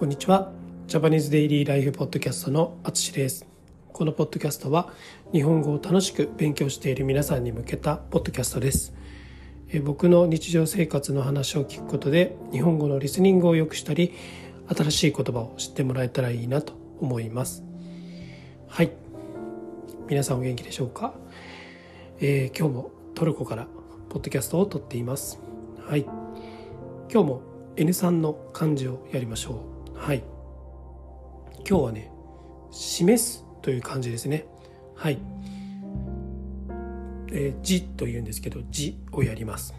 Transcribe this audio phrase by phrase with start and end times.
[0.00, 0.50] こんにちは。
[0.86, 3.46] ジャパニーズデイリーライフポッドキャストのあつしです。
[3.92, 4.94] このポッドキャストは
[5.30, 8.94] 日本語を楽しく勉強している皆さんに向けたポッドキャストです
[9.70, 9.78] え。
[9.78, 14.14] 僕の日常生活の話を聞くことで日本語のリスニングを良くしたり
[14.74, 17.62] 新しい言葉を知ってもらえたらいいなと思います。
[18.68, 18.92] はい。
[20.08, 21.12] 皆さんお元気でしょうか、
[22.20, 23.66] えー、今日もトルコから
[24.08, 25.38] ポッドキャストを撮っています。
[25.86, 26.06] はい。
[27.12, 27.42] 今日も
[27.76, 29.79] N3 の漢字をやりましょう。
[30.00, 30.22] はい。
[31.68, 32.10] 今日はね、
[32.70, 34.46] 示すという漢字ですね。
[34.96, 35.18] はい。
[37.30, 39.74] えー、字というんですけど、字をやります。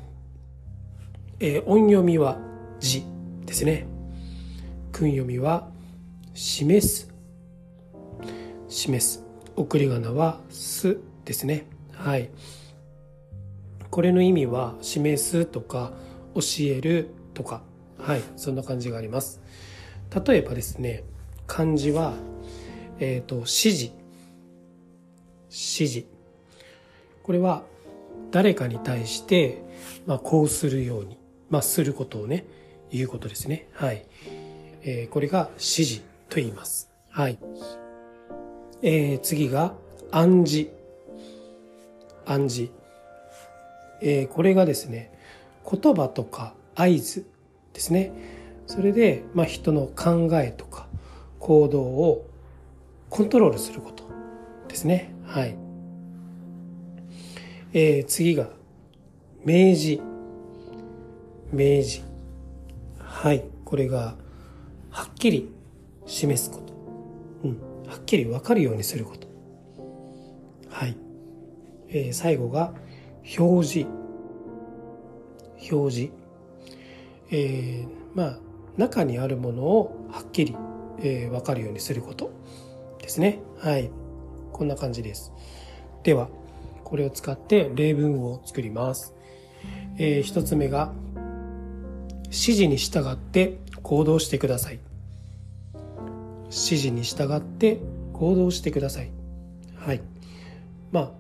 [1.40, 2.38] えー、音読みは
[2.80, 3.04] 字
[3.48, 3.88] ですね。
[4.92, 5.68] 訓読みは
[6.36, 7.12] 示す。
[8.68, 9.26] 示す。
[9.56, 11.66] 送り仮名はすですね。
[11.94, 12.30] はい。
[13.90, 15.94] これの意味は示すとか
[16.36, 17.64] 教えるとか
[17.98, 19.42] はいそんな感じがあります
[20.14, 21.04] 例えばですね
[21.48, 22.14] 漢字は
[23.02, 23.92] えっ、ー、と指示。
[25.50, 26.06] 指示。
[27.24, 27.64] これは
[28.32, 29.62] 誰かに対して、
[30.06, 31.18] まあ、こうするように、
[31.50, 32.46] まあ、することをね
[32.92, 33.68] 言うことですね。
[33.74, 34.06] はい、
[34.84, 36.90] えー、これが指示と言います。
[37.10, 37.40] はい。
[38.84, 39.74] えー、次が
[40.12, 40.72] 暗示。
[42.26, 42.72] 暗示。
[44.02, 45.12] えー、これがですね
[45.70, 47.26] 言葉とか合図
[47.74, 48.41] ですね。
[48.68, 50.88] それで、まあ、人の考えとか
[51.40, 52.28] 行動を
[53.10, 54.04] コントロールすること
[54.68, 55.14] ですね。
[55.26, 55.58] はい、
[57.74, 58.50] えー、次が
[59.46, 60.02] 明示
[61.52, 62.02] 明示
[63.00, 63.44] はい。
[63.66, 64.16] これが
[64.90, 65.54] はっきり
[66.06, 66.74] 示すこと、
[67.44, 69.28] うん、はっきり分かるようにすること。
[70.70, 70.98] はい、
[71.90, 72.74] えー、最後が
[73.38, 73.90] 表示。
[75.72, 76.14] 表示。
[77.30, 78.40] えー、まあ
[78.78, 80.56] 中にあるものをはっきり、
[81.00, 82.32] えー、分かるようにすること
[83.00, 83.40] ですね。
[83.60, 83.90] はい。
[84.52, 85.32] こんな感じです。
[86.04, 86.30] では
[86.84, 89.14] これを使って例文を作ります、
[89.98, 90.92] えー、一つ目が
[92.26, 94.80] 指示に従って行動してください。
[96.46, 97.80] 指示に従って
[98.14, 99.12] 行動してください。
[99.76, 100.02] はい。
[100.92, 101.12] まあ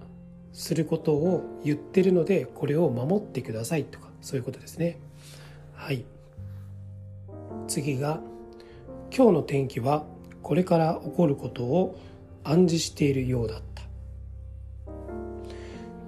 [0.54, 5.00] することを言ってるのでこれを守ってくださいとかそういうことですね。
[5.74, 6.06] はい。
[7.72, 8.20] 次が
[9.16, 10.04] 今日の天気は
[10.44, 11.98] これから起こることを
[12.44, 13.84] 暗示しているようだった。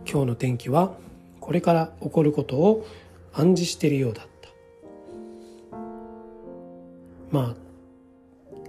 [0.06, 0.98] 今日の天気は
[1.40, 2.86] これから起こることを
[3.32, 4.28] 暗示しているようだっ
[5.72, 5.78] た。
[7.32, 7.56] まあ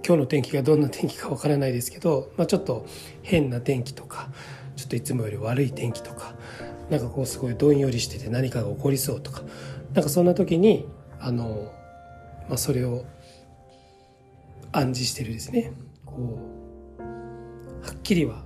[0.07, 2.85] 今日の天気がどんな天気かわからないですけど、まあ、ちょっと
[3.23, 4.29] 変な天気とか
[4.77, 6.35] ちょっといつもより悪い天気とか
[6.89, 9.41] なんかこうすごいどんよりしてて何かが起こりそうとか
[9.93, 10.87] なんかそんな時に
[11.19, 11.73] あの、
[12.47, 13.05] まあ、それを
[14.71, 15.71] 暗示してるですね。
[16.05, 16.39] こ
[16.99, 17.01] う
[17.85, 18.43] はっきりは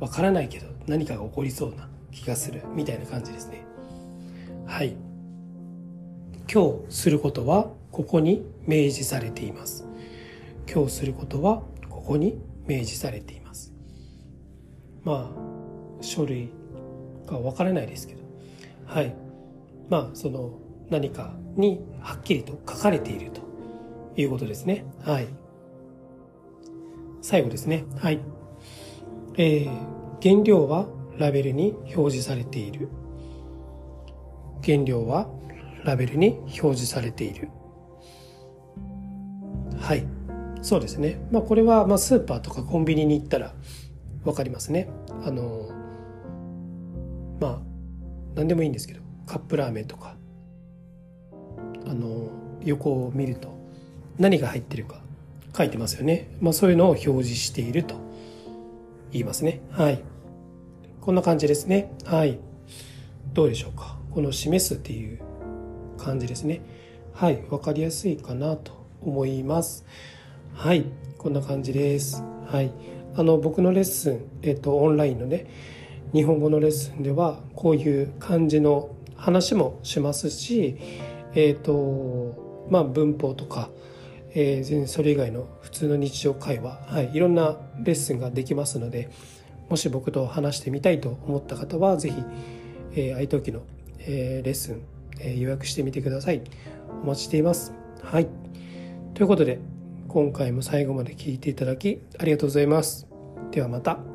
[0.00, 3.64] わからないけど何かが起こりそうな気がするみたいな感じですね。
[4.66, 4.96] はい。
[6.52, 9.86] 今日することはここに明示されています。
[10.72, 13.72] 今日することはここに明示されています。
[15.04, 16.50] まあ書類
[17.26, 18.20] がわからないですけど。
[18.86, 19.14] はい。
[19.88, 20.52] まあその
[20.90, 23.42] 何かにはっきりと書かれていると
[24.16, 24.84] いうことですね。
[25.04, 25.28] はい。
[27.20, 27.84] 最後ですね。
[27.98, 28.20] はい。
[29.36, 29.68] えー、
[30.22, 30.88] 原料は
[31.18, 32.88] ラベルに表示されている。
[34.64, 35.28] 原料は
[35.84, 37.48] ラベルに表示されている。
[39.80, 40.04] はい。
[40.62, 41.20] そうですね。
[41.30, 43.54] まあこれはまあスーパーとかコンビニに行ったら
[44.24, 44.88] わかりますね。
[45.24, 45.70] あの、
[47.40, 47.58] まあ
[48.34, 50.16] 何でもいいんですけど、カップラーメンとか
[51.88, 52.28] あの
[52.64, 53.56] 横を見ると
[54.18, 55.00] 何が入ってるか
[55.56, 56.30] 書いてますよね。
[56.40, 57.96] まあそういうのを表示していると
[59.10, 59.60] 言いますね。
[59.70, 60.02] はい。
[61.00, 61.92] こんな感じですね。
[62.04, 62.38] はい。
[63.32, 63.96] どうでしょうか。
[64.12, 65.20] この示すっていう
[65.96, 66.60] 感じですね。
[67.14, 67.42] はい。
[67.50, 69.84] わかりやすいかなと思います。
[70.54, 70.84] はい。
[71.16, 72.22] こんな感じです。
[72.46, 72.70] はい。
[73.16, 75.46] あの、僕のレッスン、えっと、オンラインのね、
[76.12, 80.76] 日本語のレッスンでは、こういう漢字の話もしますし、
[81.34, 83.70] えっ、ー、とまあ文法とか、
[84.34, 89.10] えー、全然それ以外の普通の日常会話、はい、いろんなレッスンができますので
[89.68, 92.24] もし僕と話してみたいと思った方は是非、
[92.92, 93.62] えー、iTalki の、
[94.00, 94.82] えー、レッスン、
[95.20, 96.42] えー、予約してみてください。
[97.02, 97.72] お待ちしています。
[98.02, 98.28] はい。
[99.14, 99.58] ということで
[100.08, 103.06] 今回も最後まで聞いていただきありがとうございます。
[103.50, 104.07] ではまた。